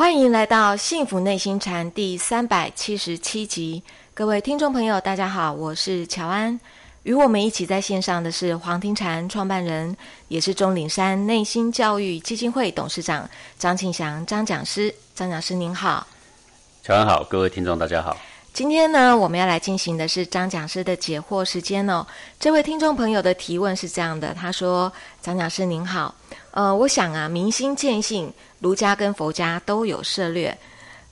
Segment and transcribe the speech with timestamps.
[0.00, 3.82] 欢迎来到《幸福内心禅》第三百七十七集，
[4.14, 6.58] 各位听众朋友，大家好，我是乔安。
[7.02, 9.94] 与我们一起在线上的是黄庭禅创办人，
[10.28, 14.94] 也是钟岭山内心教育基金会董事长张庆祥张讲师。
[15.14, 16.06] 张讲师您好，
[16.82, 18.16] 乔安好，各位听众大家好。
[18.60, 22.06] 今天呢，我们要来进行的是张讲师的解惑时间哦。
[22.38, 24.92] 这位听众朋友的提问是这样的，他说
[25.22, 26.14] ：“张讲师您好，
[26.50, 30.54] 呃，我想啊，明心见性，儒家跟佛家都有涉略。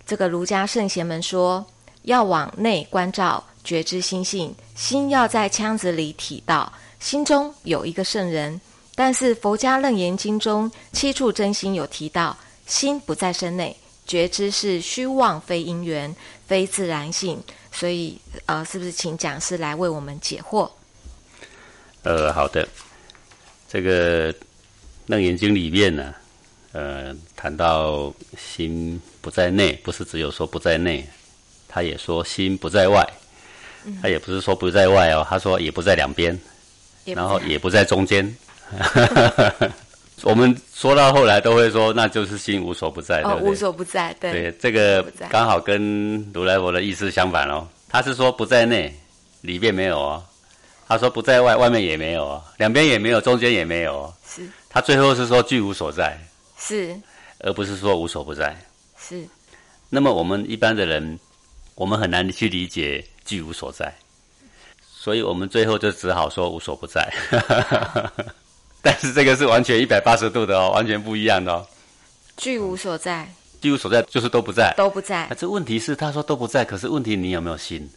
[0.05, 1.65] 这个儒家圣贤们说，
[2.02, 8.60] 要往内关照，觉知心性，心要在腔子里体道，心中有一个圣人。
[8.95, 13.74] 但是佛家楞严经中七处真心有提到，心不在身内。”
[14.09, 16.16] 觉知是虚妄，非因缘，
[16.48, 17.38] 非自然性，
[17.70, 20.71] 所以呃，是不是请讲师来为我们解惑？
[22.02, 22.66] 呃，好的，
[23.68, 24.32] 这个
[25.07, 26.15] 《楞严经》里面呢，
[26.73, 31.07] 呃，谈到心不在内，不是只有说不在内，
[31.68, 33.07] 他也说心不在外，
[34.01, 36.40] 他也不是说不在外哦，他说也不在两边，
[37.05, 38.35] 然后也不在中间。
[40.23, 44.33] 我们说到后来都会说，那就是心无所不在，哦，无所不在，对。
[44.33, 47.66] 对，这个刚好跟如来佛的意思相反哦。
[47.88, 48.93] 他是说不在内，
[49.43, 50.23] 里面没有哦；
[50.87, 54.15] 他说不在外，外面也没有哦，两边也没有，中间也没有哦。
[54.27, 54.43] 是。
[54.69, 56.19] 他最后是说具无所在，
[56.59, 56.95] 是，
[57.41, 58.57] 而不是说无所不在。
[58.99, 59.24] 是。
[59.89, 61.19] 那么我们一般的人，
[61.74, 63.95] 我们很难去理解具无所在，
[64.83, 67.09] 所以我们最后就只好说无所不在。
[68.82, 71.66] 但是这个是完全一百八十度的哦，完全不一样的哦。
[72.37, 73.28] 巨无所在，
[73.60, 75.28] 巨无所在就是都不在，都不在。
[75.37, 77.91] 这问题是他说都不在，可是问题你有没有心？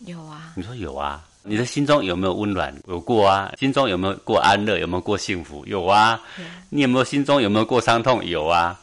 [0.00, 0.52] 有啊。
[0.54, 1.24] 你说有啊？
[1.42, 2.74] 你的心中有没有温暖？
[2.86, 3.50] 有过啊。
[3.58, 4.78] 心中有没有过安乐？
[4.78, 5.64] 有没有过幸福？
[5.66, 6.20] 有啊。
[6.68, 8.22] 你有没有心中有没有过伤痛？
[8.22, 8.78] 有啊。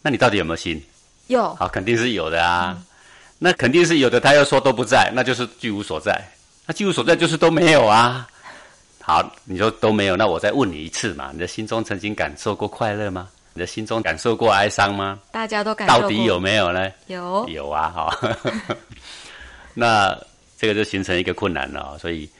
[0.00, 0.82] 那你到底有没有心？
[1.26, 1.54] 有。
[1.56, 2.76] 好，肯定是有的啊。
[3.38, 4.18] 那肯定是有的。
[4.18, 6.18] 他又说都不在，那就是巨无所在。
[6.66, 8.26] 那巨无所在就是都没有啊。
[9.10, 11.30] 好，你说都没有，那我再问你一次嘛？
[11.32, 13.28] 你的心中曾经感受过快乐吗？
[13.54, 15.18] 你的心中感受过哀伤吗？
[15.32, 16.88] 大家都感受到底有没有呢？
[17.08, 18.16] 有有啊，哈。
[19.74, 20.16] 那
[20.56, 21.98] 这个就形成一个困难了。
[21.98, 22.30] 所以，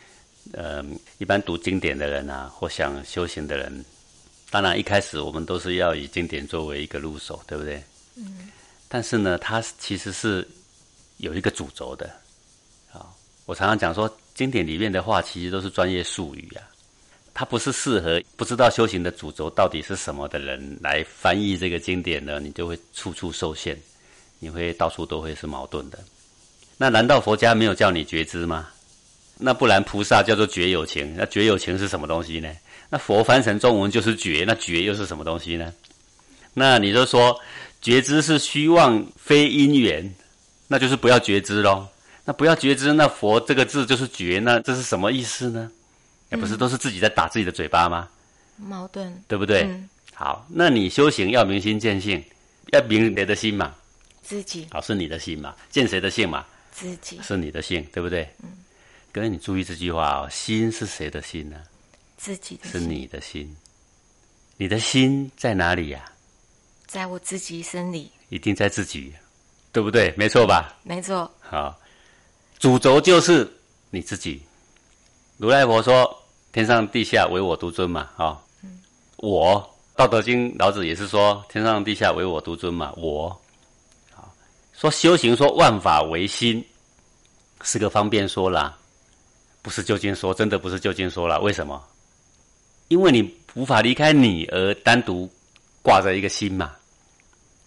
[0.53, 0.81] 呃，
[1.19, 3.85] 一般读经典的人啊，或想修行的人，
[4.49, 7.83] 当然一开始我们都是要以经典作为一个入手，对不对？
[8.15, 8.49] 嗯。
[8.87, 10.47] 但是呢，它其实是
[11.17, 12.09] 有一个主轴的。
[13.51, 14.09] 我常常讲说。
[14.33, 16.63] 经典里面的话，其实都是专业术语啊，
[17.35, 22.41] 它不是适合不知道修行的主轴到底是什么的人来翻译这个经典呢？
[22.41, 23.77] 你就会处处受限，
[24.39, 25.99] 你会到处都会是矛盾的。
[26.79, 28.69] 那难道佛家没有叫你觉知吗？
[29.37, 32.51] 那不然菩萨叫做觉有情，那觉有情是什么东西呢？
[32.89, 35.71] 那佛翻成中文就是觉，那觉又是什么东西呢？
[36.55, 37.39] 那你就说
[37.83, 40.15] 觉知是虚妄非因缘，
[40.67, 41.87] 那就是不要觉知喽。
[42.25, 45.71] 那不要觉知，那佛这个字就是觉，那这是什么意思呢？
[46.31, 48.09] 也不是都是自己在打自己的嘴巴吗？
[48.57, 49.69] 矛盾，对不对？
[50.15, 52.23] 好，那你修行要明心见性，
[52.73, 53.75] 要明谁的心嘛？
[54.23, 54.69] 自己。
[54.71, 55.57] 好，是你的心嘛？
[55.71, 56.47] 见谁的性嘛？
[56.71, 57.19] 自己。
[57.23, 58.29] 是你的性，对不对？
[58.45, 58.51] 嗯。
[59.11, 61.57] 各位，你注意这句话哦，心是谁的心呢？
[62.17, 62.69] 自己的。
[62.69, 63.57] 是你的心。
[64.57, 66.05] 你的心在哪里呀？
[66.87, 68.13] 在我自己身里。
[68.29, 69.13] 一定在自己，
[69.73, 70.15] 对不对？
[70.17, 70.77] 没错吧？
[70.85, 71.29] 没错。
[71.41, 71.77] 好。
[72.61, 73.51] 主轴就是
[73.89, 74.43] 你自己。
[75.39, 76.15] 如来佛说
[76.53, 78.39] ：“天上地下唯我独尊嘛。”啊，
[79.17, 79.57] 我
[79.99, 83.31] 《道德经》老子也是说：“天上地下唯我独尊嘛。”我，
[84.13, 84.31] 好
[84.75, 86.63] 说修行说万法唯心，
[87.63, 88.77] 是个方便说啦，
[89.63, 91.41] 不是究竟说，真的不是究竟说了。
[91.41, 91.83] 为什么？
[92.89, 95.27] 因为你无法离开你而单独
[95.81, 96.73] 挂着一个心嘛。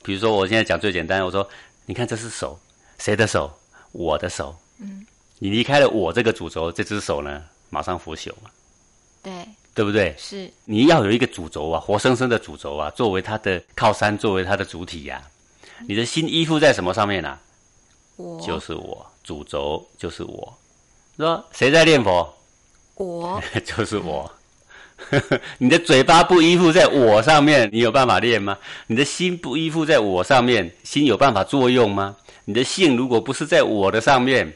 [0.04, 1.50] 比如说，我现在讲最简单，我说
[1.88, 2.60] ：“你看，这是手，
[3.00, 3.52] 谁的手？
[3.92, 5.06] 我的手。”嗯，
[5.40, 8.52] 你离开了我这个主轴，这只手呢，马上腐朽嘛。
[9.24, 9.32] 对，
[9.74, 10.14] 对不对？
[10.18, 15.22] 是，你要有一个主轴啊，活生生的主轴啊，作为它的靠山，作为它的主体呀。
[15.88, 17.40] 你的心依附在什么上面呢？
[18.18, 20.54] 我就是我，主轴就是我。
[21.18, 22.34] 说谁在念佛？
[22.96, 24.32] 我 就是我。
[25.58, 28.58] 你的嘴巴不依附在我上面，你有办法练吗？
[28.88, 32.16] 你的心不依附在我上面，心有办法作用吗？
[32.46, 34.54] 你的性如果不是在我的上面，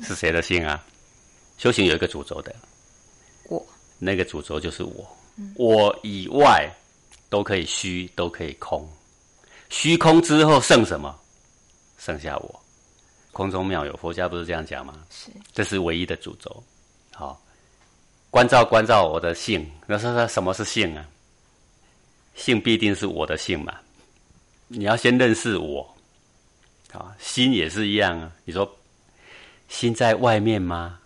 [0.06, 0.84] 是谁的性啊？
[1.58, 2.54] 修行有一个主轴的，
[3.48, 3.64] 我
[3.98, 5.16] 那个主轴就是我，
[5.56, 6.70] 我以外
[7.28, 8.88] 都可以虚，都可以空，
[9.68, 11.14] 虚空之后剩什么？
[11.98, 12.60] 剩下我，
[13.30, 15.04] 空中妙有，佛家不是这样讲吗？
[15.10, 16.62] 是，这是唯一的主轴。
[17.12, 17.38] 好，
[18.30, 21.06] 关照关照我的性，那说说什么是性啊？
[22.34, 23.76] 性必定是我的性嘛。
[24.68, 25.94] 你要先认识我，
[26.92, 28.32] 啊，心也是一样啊。
[28.46, 28.64] 你说
[29.70, 30.98] 心在外面吗？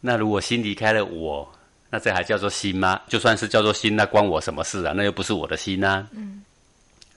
[0.00, 1.48] 那如果心离开了我，
[1.90, 3.00] 那这还叫做心吗？
[3.06, 4.92] 就算是叫做心，那关我什么事啊？
[4.96, 6.42] 那又不是我的心啊，嗯，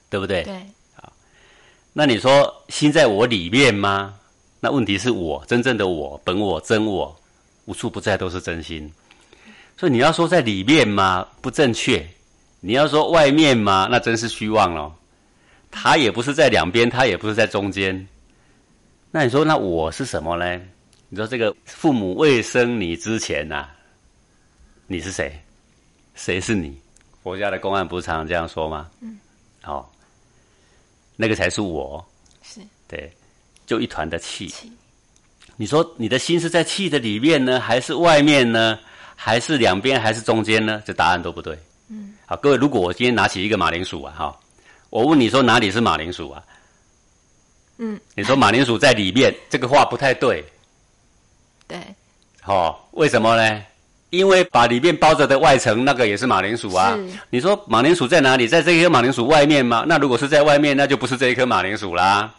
[0.09, 0.43] 对不对？
[0.43, 0.61] 对。
[1.93, 4.13] 那你说心在我里面吗？
[4.59, 7.19] 那问题是我真正的我、本我、真我，
[7.65, 8.91] 无处不在都是真心。
[9.77, 11.25] 所以你要说在里面吗？
[11.41, 12.05] 不正确。
[12.59, 13.87] 你要说外面吗？
[13.89, 14.93] 那真是虚妄了。
[15.71, 18.07] 它也不是在两边，它也不是在中间。
[19.11, 20.61] 那你说那我是什么呢？
[21.09, 23.67] 你说这个父母未生你之前呐，
[24.85, 25.39] 你是谁？
[26.15, 26.77] 谁是你？
[27.23, 28.89] 佛家的公案不是常常这样说吗？
[29.01, 29.19] 嗯。
[29.61, 29.91] 好。
[31.21, 32.05] 那个才是我，
[32.41, 33.11] 是对，
[33.65, 34.49] 就一团的气。
[35.57, 38.79] 你说你的心是在气的里面呢，还是外面呢？
[39.15, 40.81] 还是两边，还是中间呢？
[40.85, 41.59] 这答案都不对。
[41.89, 44.39] 嗯，好，各位，如果我今天拿起一个马铃薯啊，哈，
[44.89, 46.41] 我问你说哪里是马铃薯啊？
[47.79, 50.43] 嗯，你说马铃薯在里面，这个话不太对。
[51.67, 51.79] 对，
[52.41, 53.61] 好，为什么呢？
[54.09, 56.97] 因为把里面包着的外层那个也是马铃薯啊。
[57.29, 58.47] 你说马铃薯在哪里？
[58.47, 59.85] 在这一颗马铃薯外面吗？
[59.87, 62.33] 那如果是在外面，那就不是这一颗马铃薯啦。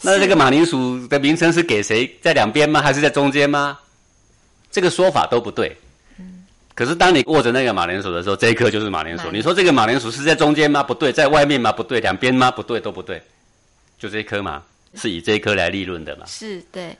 [0.00, 2.10] 那这个马铃薯的名称是给谁？
[2.22, 2.80] 在两边吗？
[2.80, 3.78] 还是在中间吗？
[4.70, 5.76] 这个说法都不对。
[6.18, 6.44] 嗯。
[6.74, 9.24] 可是当你握着那个马铃薯的时候，这一颗就是马铃薯。
[9.30, 10.82] 你说这个马铃薯是在中间吗？
[10.82, 11.70] 不对，在外面吗？
[11.72, 12.50] 不对，两边吗？
[12.50, 13.20] 不对，都不对。
[14.02, 14.64] 就这一颗嘛，
[14.96, 16.26] 是以这一颗来立论的嘛。
[16.26, 16.92] 是对。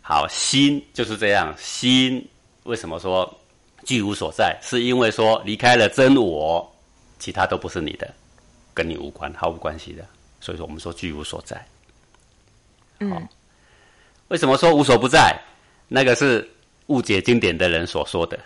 [0.00, 1.52] 好，心就是这样。
[1.58, 2.24] 心
[2.62, 3.28] 为什么说？
[3.84, 6.72] 具无所在，是因为说离开了真我，
[7.18, 8.08] 其他都不是你的，
[8.72, 10.06] 跟你无关，毫无关系的。
[10.40, 11.60] 所以说，我们说具无所在。
[13.00, 13.28] 嗯，
[14.28, 15.36] 为什么说无所不在？
[15.88, 16.48] 那个是
[16.86, 18.38] 误解经典的人所说的，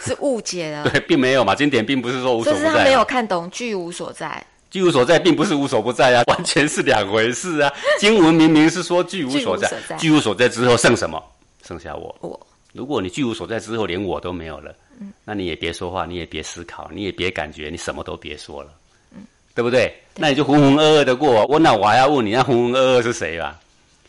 [0.00, 0.84] 是误解了。
[0.88, 2.70] 对，并没有嘛，经典并不是说无所不在。
[2.70, 4.42] 是他没有看懂具无所在。
[4.70, 7.72] 具无所在，并不是无所不在啊， 完全是两回事啊。
[7.98, 11.22] 经文明明是说居无所在，居无所在之后剩什么？
[11.66, 12.14] 剩下我。
[12.20, 12.46] 我。
[12.72, 18.70] 如果你居无所在之后，连我都没有了，嗯，那你也别说话，你也别思考，你也别感觉，你什么都别说了，
[19.12, 19.24] 嗯，
[19.56, 19.92] 对不对？
[20.14, 21.44] 那你就浑浑噩噩的过。
[21.46, 23.58] 我那我还要问你，那浑浑噩噩是谁吧？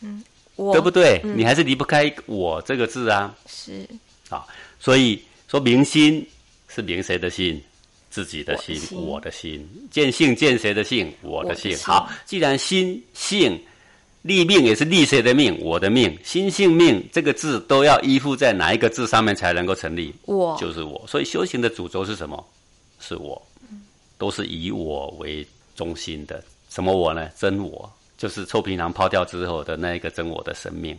[0.00, 0.22] 嗯，
[0.54, 1.20] 我对不对？
[1.24, 3.34] 你还是离不开我这个字啊。
[3.48, 3.84] 是
[4.28, 4.46] 啊，
[4.78, 6.24] 所以说明心
[6.68, 7.60] 是明谁的心？
[8.12, 9.66] 自己的心，我的心。
[9.90, 11.12] 见性见谁的性？
[11.22, 11.76] 我的性。
[11.78, 13.58] 好，既然心性。
[14.22, 15.58] 立命也是立谁的命？
[15.60, 20.14] 我的命，心性命这个字都要依附在哪一个字上面才能够成立？
[20.26, 22.46] 我就是我，所以修行的主轴是什么？
[23.00, 23.42] 是我，
[24.18, 25.44] 都是以我为
[25.74, 26.40] 中心的。
[26.70, 27.28] 什么我呢？
[27.36, 30.96] 真我，就是臭皮囊抛掉之后的那一个真我的生命。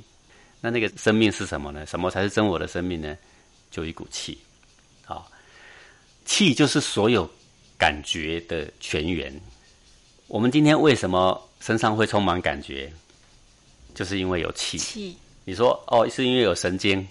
[0.60, 1.86] 那那个生命是什么呢？
[1.86, 3.18] 什么才是真我的生命呢？
[3.72, 4.38] 就一股气，
[5.06, 5.24] 啊，
[6.26, 7.30] 气就是所有
[7.78, 9.34] 感觉的泉源。
[10.28, 12.92] 我们今天为什么身上会充满感觉？
[13.94, 15.16] 就是因为有气，气。
[15.46, 17.08] 你说哦，是因为有神经，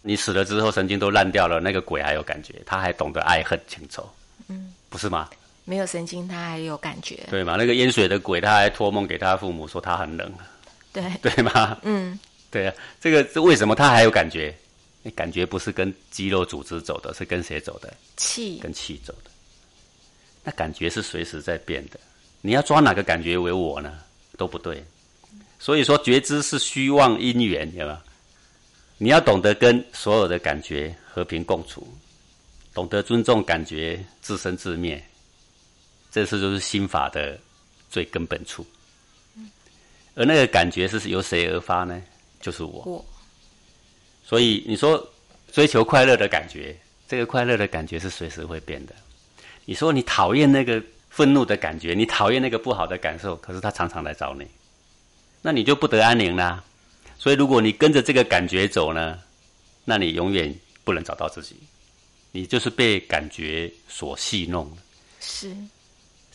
[0.00, 4.08] 你死了之后神经都烂掉了，那个鬼还有感觉，他还懂得爱恨情仇，
[4.48, 5.28] 嗯，不是吗？
[5.64, 7.56] 没有神经，他还有感觉，对吗？
[7.58, 10.32] 那个淹水的鬼，他还托梦给他父母说他很冷，
[10.92, 11.76] 对对吗？
[11.82, 12.18] 嗯，
[12.50, 14.54] 对啊，这个是为什么他还有感觉？
[15.02, 17.92] 那感觉不是跟肌肉组织走的，是跟谁走的？
[18.16, 19.30] 气，跟气走的。
[20.44, 21.98] 那感觉是随时在变的，
[22.40, 23.98] 你要抓哪个感觉为我呢？
[24.36, 24.84] 都不对。
[25.58, 27.98] 所以说，觉知是虚妄因缘，有没有？
[28.98, 31.86] 你要懂得跟所有的感觉和平共处，
[32.72, 35.04] 懂得尊重感觉，自生自灭，
[36.10, 37.38] 这是就是心法的
[37.90, 38.64] 最根本处。
[40.14, 42.00] 而那个感觉是由谁而发呢？
[42.40, 42.82] 就是我。
[42.84, 43.04] 我。
[44.32, 45.06] 所以你说
[45.52, 46.74] 追求快乐的感觉，
[47.06, 48.94] 这个快乐的感觉是随时会变的。
[49.66, 54.46] 你说你讨厌那个愤怒的感觉，你讨厌那个不好的感受，可是他常常来找你。
[55.42, 56.64] 那你就不得安宁啦。
[57.18, 59.18] 所以，如果你跟着这个感觉走呢，
[59.84, 61.56] 那你永远不能找到自己，
[62.30, 64.74] 你就是被感觉所戏弄。
[65.20, 65.54] 是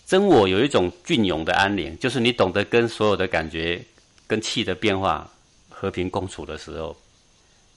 [0.06, 3.84] 真我有一种隽永的安宁，就是你懂得跟所有的感觉、
[4.28, 5.28] 跟气的变化
[5.68, 6.96] 和平共处的时候，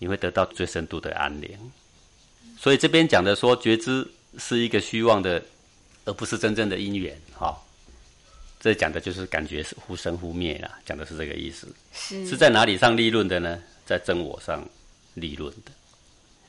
[0.01, 1.49] 你会得到最深度的安宁。
[2.59, 4.05] 所以这边讲的说，觉知
[4.37, 5.41] 是一个虚妄的，
[6.05, 7.17] 而不是真正的因缘。
[7.39, 7.57] 哈。
[8.59, 11.67] 这讲的就是感觉是忽生忽灭啦，讲的是这个意思。
[11.95, 13.63] 是是在哪里上立论的呢？
[13.87, 14.63] 在真我上
[15.15, 15.73] 立论的。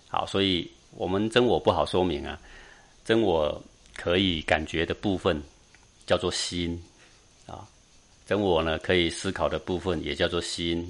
[0.10, 2.38] 好，所以我们真我不好说明啊。
[3.05, 3.62] 真我
[3.96, 5.41] 可以感觉的部分
[6.05, 6.81] 叫做心
[7.46, 7.65] 啊，
[8.27, 10.86] 真我呢可以思考的部分也叫做心。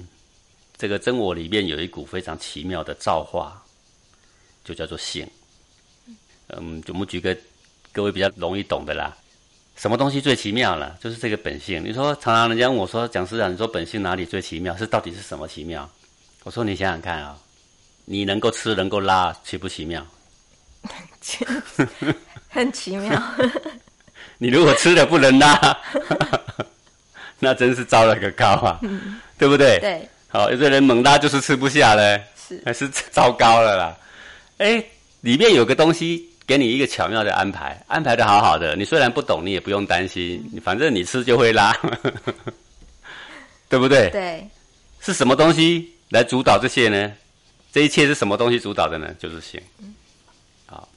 [0.82, 3.62] 这个真我里面有一股非常奇妙的造化，
[4.64, 5.24] 就叫做性。
[6.48, 7.36] 嗯，我们举个
[7.92, 9.16] 各位比较容易懂的啦。
[9.76, 10.98] 什么东西最奇妙了？
[11.00, 11.80] 就是这个本性。
[11.84, 14.76] 你说常常人家问我说，蒋师长，你说本性哪里最奇妙？
[14.76, 15.88] 是到底是什么奇妙？
[16.42, 17.38] 我说你想想看啊，
[18.04, 20.04] 你能够吃，能够拉，奇不奇妙？
[22.48, 23.22] 很奇妙。
[24.36, 25.78] 你如果吃了不能拉，
[27.38, 28.80] 那真是糟了个糕啊，
[29.38, 29.78] 对不对？
[29.78, 30.08] 对。
[30.32, 33.94] 好，有的人猛拉就是吃不下嘞，是还是 糟糕了啦。
[34.56, 34.82] 哎，
[35.20, 38.74] 里面有个东西给你一个巧妙的安排，安排的好好的。
[38.74, 41.70] 你虽然不懂，你也不用担心，反正你吃就会拉，
[43.68, 44.08] 对不对？
[44.08, 44.48] 对。
[45.00, 47.12] 是什么东西来主导这些呢？
[47.70, 49.14] 这一切是什么东西主导的呢？
[49.18, 49.60] 就是性。
[50.64, 50.88] 好，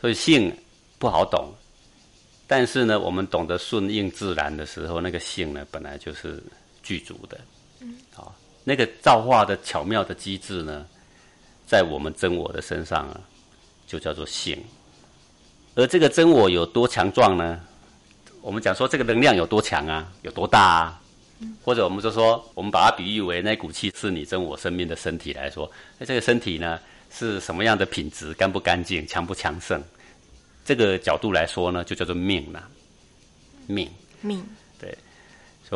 [0.00, 0.50] 所以性
[0.98, 1.52] 不好懂，
[2.46, 6.42] 但是呢，我们懂得顺应自然的时候，那个性呢，本来就是
[6.82, 7.38] 具足的。
[7.82, 7.94] 嗯。
[8.14, 8.34] 好，
[8.64, 10.86] 那个造化的巧妙的机制呢？
[11.66, 13.20] 在我们真我的身上啊，
[13.86, 14.62] 就叫做性。
[15.74, 17.60] 而这个真我有多强壮呢？
[18.42, 21.02] 我们讲说这个能量有多强啊，有多大啊？
[21.64, 26.78] 或者我们就说，我们把它比喻为那股气是你真我生命的身体来说，那这个身体呢
[27.10, 28.34] 是什么样的品质？
[28.34, 29.06] 干不干净？
[29.06, 29.82] 强不强盛？
[30.64, 32.68] 这个角度来说呢，就叫做命了。
[33.66, 33.88] 命
[34.20, 34.44] 命
[34.78, 34.96] 对，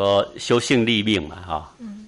[0.01, 1.75] 说修性立命嘛，哈。
[1.79, 2.07] 嗯。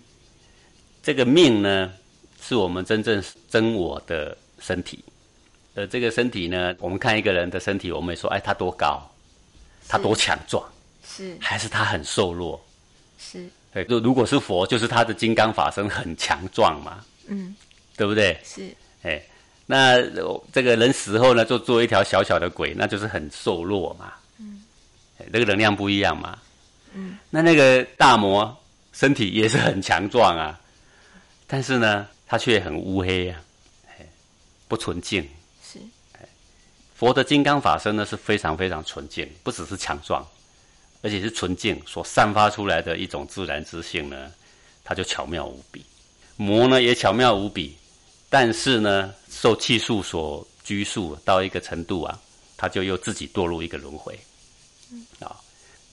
[1.02, 1.92] 这个命呢？
[2.40, 5.04] 是我们真正真我的身体，
[5.74, 9.02] 呃，这个身体呢，我们看一个人的身体，我们也说，哎，他多高，
[9.86, 10.64] 他多强壮，
[11.04, 12.58] 是，还是他很瘦弱，
[13.18, 17.54] 是，对，就如果是佛，就是他的金刚法身很强壮嘛，嗯，
[17.96, 18.38] 对不对？
[18.44, 19.20] 是，哎，
[19.66, 20.00] 那
[20.52, 24.62] 这个人死后呢，就做一条小小的鬼，那就是很瘦弱嘛，嗯，
[25.26, 26.38] 那个能量不一样嘛，
[26.98, 28.56] 嗯，那那个大魔
[28.92, 30.60] 身体也是很强壮啊，
[31.46, 32.06] 但是呢。
[32.30, 33.40] 他却很乌黑啊，
[34.68, 35.26] 不纯净。
[35.64, 35.78] 是，
[36.94, 40.22] 佛的金刚法身呢是非常非常纯净，不只是强壮，
[41.00, 44.30] 而且是纯净所散发出来的一种自然之性呢，
[44.84, 45.82] 它就巧妙无比。
[46.36, 47.74] 魔呢也巧妙无比，
[48.28, 52.20] 但是呢受气数所拘束到一个程度啊，
[52.58, 54.20] 他就又自己堕入一个轮回。
[55.20, 55.34] 啊，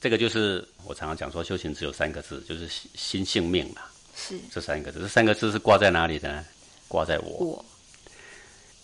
[0.06, 3.82] 这个就是我常常讲说，修行只有三个字，就是心性命嘛。
[4.16, 6.46] 是这三个字，这三个字是挂在哪里的呢？
[6.88, 7.66] 挂在我，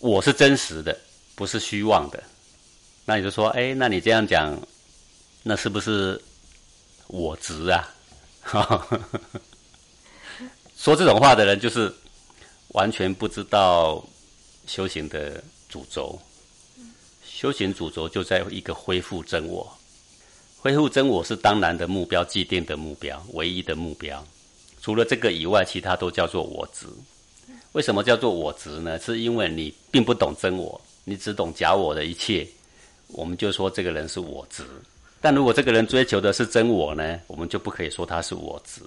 [0.00, 0.98] 我是真实的，
[1.36, 2.20] 不是虚妄的。
[3.04, 4.60] 那你就说，哎，那你这样讲，
[5.44, 6.20] 那是不是
[7.06, 7.88] 我执啊？
[10.76, 11.94] 说这种话的人，就是
[12.70, 14.04] 完全不知道
[14.66, 16.20] 修行的主轴。
[17.24, 19.72] 修行主轴就在一个恢复真我，
[20.62, 24.24] 恢复真我是当然的目标，既定的目标，唯一的目标。
[24.80, 26.86] 除了这个以外，其他都叫做我执。
[27.72, 28.96] 为什么叫做我执呢？
[29.00, 32.46] 是因为你并不懂真我，你只懂假我的一切，
[33.08, 34.62] 我们就说这个人是我执。
[35.20, 38.82] 但如果这个人追求的是真我呢，我们就不可以说他是我执。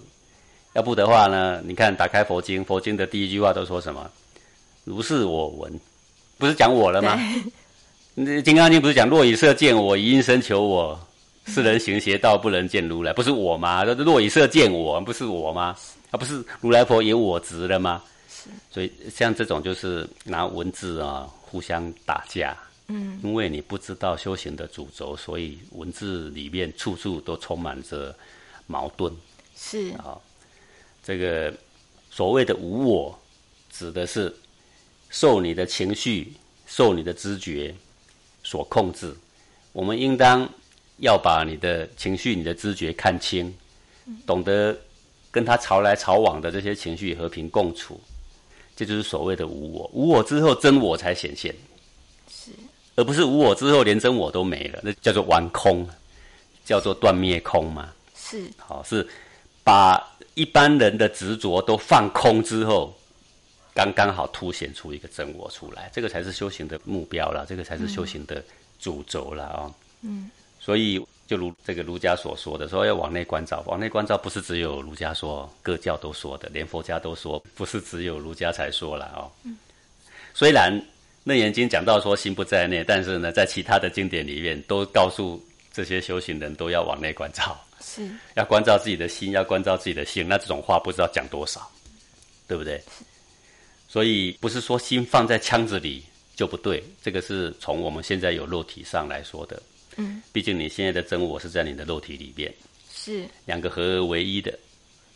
[0.75, 4.09] 要不的话呢，你看打开佛经，佛经的第一句话都说什么？
[4.85, 5.77] 如是我闻，
[6.37, 7.19] 不是讲我了吗？
[8.15, 10.97] 那金刚经不是讲若以色见我，以因身求我？
[11.47, 13.83] 世人行邪道，不能见如来，不是我吗？
[13.83, 15.77] 若以色见我，不是我吗？
[16.09, 18.01] 啊，不是如来佛也我执了吗？
[18.27, 18.49] 是。
[18.71, 22.57] 所以像这种就是拿文字啊互相打架。
[22.87, 23.19] 嗯。
[23.23, 28.13] 因为你不知道修行的主轴，所以文字里面处处都充满着
[28.65, 29.13] 矛盾。
[29.55, 29.91] 是。
[29.99, 30.17] 啊，
[31.03, 31.53] 这个
[32.09, 33.19] 所谓的无我，
[33.71, 34.35] 指的是
[35.11, 36.33] 受你的情绪、
[36.65, 37.73] 受你的知觉
[38.43, 39.15] 所控制。
[39.71, 40.49] 我们应当。
[40.97, 43.53] 要把你的情绪、你的知觉看清，
[44.25, 44.75] 懂得
[45.29, 47.99] 跟他潮来潮往的这些情绪和平共处，
[48.75, 49.89] 这就是所谓的无我。
[49.93, 51.53] 无我之后，真我才显现，
[52.29, 52.51] 是，
[52.95, 55.85] 而不是无我之后连真我都没了，那叫做玩空，
[56.63, 57.91] 叫做断灭空嘛。
[58.15, 59.05] 是，好，是
[59.63, 60.01] 把
[60.33, 62.95] 一般人的执着都放空之后，
[63.73, 68.41] 刚刚好凸显出一个真我出来，这个才是修行的目标了，这个才是修行的
[68.79, 69.73] 主轴了啊。
[70.01, 70.31] 嗯。
[70.65, 73.63] 所以，就如这个儒家所说的，说要往内观照。
[73.67, 79.29] 往内观照不是只有儒家说，各教都说的，连佛家都说，不是只有儒家才说了哦。
[80.33, 80.73] 虽然
[81.23, 85.39] 《楞严经》讲到说心不在内，但是呢，在其他的经典里面都告诉
[85.71, 90.27] 这些修行人都要往内观照，是 要关照自己的心，要关照自己的性。
[90.27, 91.69] 那这种话不知道讲多少，
[92.47, 92.81] 对不对？
[93.87, 96.03] 所以不是说心放在腔子里
[96.35, 99.61] 就不对，这个是从我们现在有肉体上来说的。
[99.97, 102.53] 嗯，毕竟你现在的真我是在你的肉体里边，
[102.93, 104.57] 是两个合而为一的。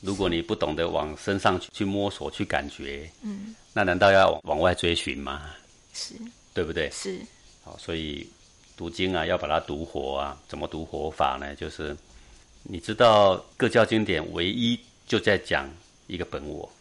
[0.01, 5.49] 如果你不懂得往身上去去摸索、去感觉，嗯，那难道要往外追寻吗？
[5.93, 6.13] 是，
[6.53, 6.89] 对不对？
[6.91, 7.19] 是。
[7.61, 8.25] 好，所以
[8.77, 11.53] 读经啊，要把它读活啊，怎么读活法呢？
[11.55, 11.93] 就是
[12.63, 15.69] 你知道各教经典唯一就在讲
[16.07, 16.71] 一个本我，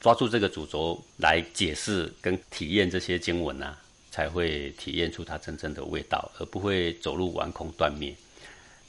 [0.00, 3.78] 抓住这个主轴来解释跟体验这些经文啊，
[4.14, 8.14] 才会体验出它真正的味道，而不会走入顽空断灭，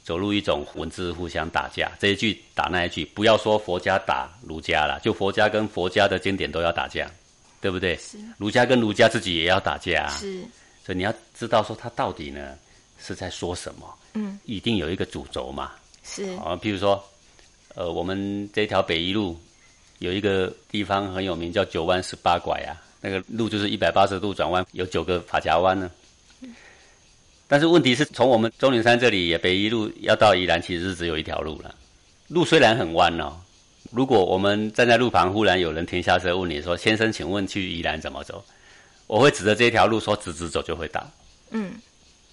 [0.04, 1.90] 走入一种文字互相打架。
[1.98, 7.10] 这一句打那一句，不要说佛家打儒家了，就佛家跟佛家的经典都要打架，
[7.60, 7.96] 对不对？
[7.96, 10.14] 是儒家跟儒家自己也要打架、啊。
[10.16, 10.44] 是
[10.84, 12.56] 所以你要知道说他到底呢
[13.00, 15.72] 是在说什么，嗯，一定有一个主轴嘛。
[16.04, 17.04] 是啊，譬如说，
[17.74, 19.36] 呃，我们这条北一路
[19.98, 25.88] 有一个地方很有名，叫九弯十八拐啊，那个路就是一百八十度转弯，有九个法夹弯呢。
[27.46, 31.72] 但是问题是从我们中岭山这里也北一路要到宜兰，其实是只有一条路了。
[32.26, 33.36] 路虽然很弯哦，
[33.92, 38.44] 如果我们站在路旁，忽然有人停下车问你说：“先生，请问去宜兰怎么走？”
[39.06, 41.08] 我会指着这条路说：“直直走就会到。”
[41.52, 41.74] 嗯，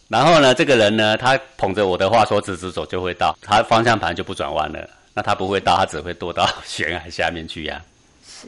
[0.07, 4.89] 然后呢，这个人呢，他捧着我的话说直直走就会到，他方向盘就不转弯了。
[5.13, 7.79] 那他不会到，他只会堕到悬崖下面去呀、
[8.25, 8.47] 是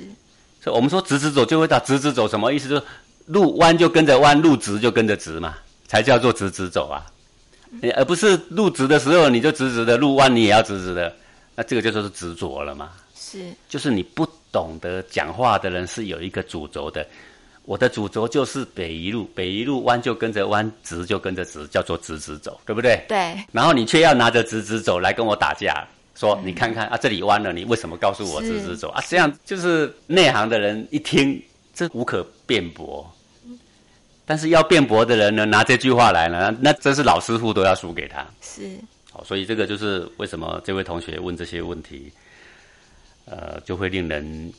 [0.65, 2.67] 所以我们说直直走就会到，直直走什么意思？
[2.67, 2.83] 就是
[3.27, 5.53] 路弯就跟着弯，路直就跟着直嘛，
[5.87, 7.05] 才叫做直直走啊。
[7.95, 11.15] 而不是路直的时候你就直直的，路弯你也要直直的，
[11.53, 12.89] 那这个就说是执着了嘛。
[13.15, 17.05] 是就是你不懂得讲话的人是有一个主轴的。
[17.65, 23.05] 我的主轴就是北一路，北一路弯就跟着弯，直就跟着直，叫做直直走，对不对？
[23.07, 29.03] 对然后你却要拿着直直走来跟我打架，说你看看啊，这里弯了，你为什么告诉我是直直走啊？
[29.07, 31.41] 这样就是内行的人一听，
[31.73, 33.05] 这无可辩驳。
[34.25, 38.25] 但是要辩驳的人呢，拿这句话来呢，那真是老师傅都要输给他。
[38.41, 38.75] 是
[39.11, 42.11] 好，所以这个就是为什么这位同学问这些问题，
[43.25, 44.51] 呃，就会令人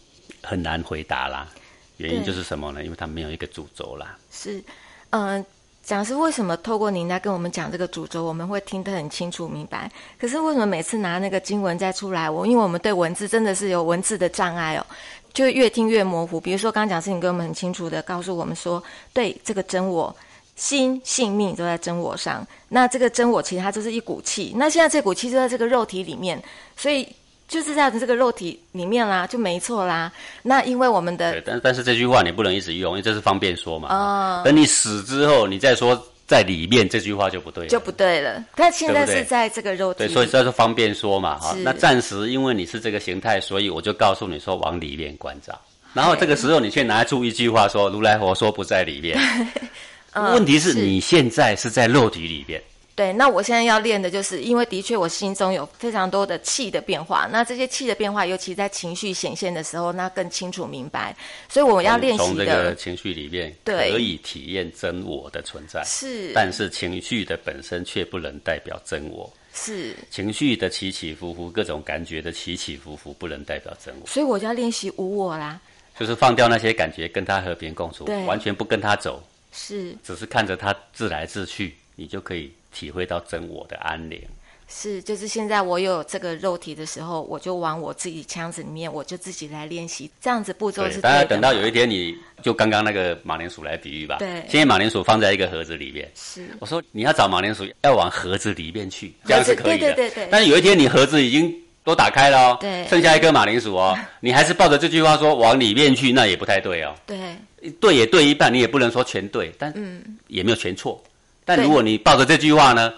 [0.43, 1.49] 很难回答啦。
[1.97, 2.85] 原因就是什么呢？
[2.85, 4.17] 因为他没有一个主轴啦。
[4.31, 4.63] 是，
[5.11, 5.45] 嗯、
[5.87, 9.89] 讲师为什么透过您在跟我们讲这个主轴，我们会听得很清楚明白？
[10.19, 14.85] 可是为什么每次拿那个经文再出来，我因为我们对文字真的是有文字的障碍哦，
[15.33, 16.41] 就越听越模糊。
[16.41, 20.15] 比如说刚刚讲师，你跟我们很清楚的告诉我们说，对这个真我。
[20.57, 26.43] 心、性命都在真我上，那这个真我其实它就是一股气，那现在这股气就在这个肉体里面，
[26.75, 27.07] 所以
[27.49, 30.11] 就是在这个肉体里面啦，就没错啦。
[30.43, 33.89] 那因为我们的，但但是这句话你不能一直用，因为这是方便说嘛。
[33.91, 37.69] 哦等你死之后，你再说在里面，这句话就不对了。
[37.71, 41.55] 就不对了，但现在是在这个肉体对，里，所以这是方便说嘛，哈。
[41.63, 45.59] 那暂时因为你是这个形态，所以我就告诉你说往里面关照。
[45.95, 49.19] 然后这个时候你却拿出一句话说如来佛说不在里面。
[50.13, 52.59] 嗯问题是是你现在是在肉体里边，
[52.97, 61.15] 对，那我现在要练的就是，因为的确我心中有非常多的气的变化，那这些气的变化，尤其在情绪显现的时候，那更清楚明白。
[61.47, 69.31] 所以我要练习从这个情绪里面对可以体验真我的存在，是，但是情绪的本身却不能代表真我。
[69.53, 74.07] 是，情绪的起起伏伏，各种感觉的起起伏伏，不能代表真我。
[74.07, 75.61] 所以我就要练习无我啦。
[75.99, 84.21] 就是放掉那些感觉，跟他和平共处，完全不跟他走，是只是看着他自来自去，你就可以体会到真我的安宁。
[84.69, 99.95] 是，就是现在我有这个肉体的时候，我就往我自己腔子里面，我就自己来练习，这样子步骤是对的嘛等到有一天你就刚刚那个马铃薯来比喻吧，对现在马铃薯放在一个盒子里面，是我说你要找马铃薯，要往盒子里面去，这样是可以的。
[99.95, 106.93] 对对对对但是有一天你盒子已经都打开了哦，对剩下一颗马铃薯哦， 你还是抱着这句话说往里面去，那也不太对哦。
[107.07, 107.37] 对，
[107.81, 111.01] 对也对一半，你也不能说全对，但嗯也没有全错。
[111.47, 112.93] 但如果你抱着这句话呢，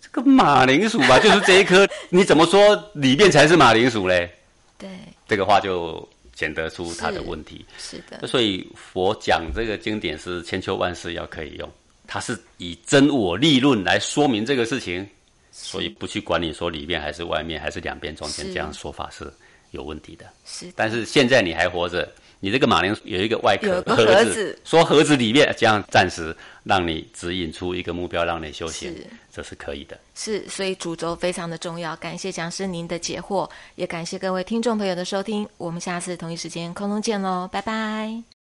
[0.00, 4.32] 这个马铃薯吧， 就是这一颗，你怎么说里面才是马铃薯嘞？
[4.78, 4.88] 对，
[5.28, 7.66] 这个话就显得出它的问题。
[7.76, 11.68] 是的，所以佛讲这个经典是千秋万世要可以用，
[12.06, 15.06] 它是以真我立论来说明这个事情，
[15.50, 19.30] 所以不去管你说里面还是外面还是两边中间这样说法是
[19.72, 20.24] 有问题的。
[20.46, 29.98] 是的，但是现在你还活着，你这个马铃薯有一个外壳盒盒子说盒子里面这样暂时让你指引出一个目标，让你修行是，这是可以的。
[30.14, 31.94] 是，所以主轴非常的重要。
[31.96, 35.46] 感谢讲师您的解惑，也感谢各位听众朋友的收听。
[35.58, 38.39] 我们下次同一时间空中见喽，拜拜。